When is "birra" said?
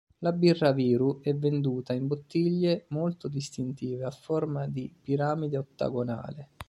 0.31-0.71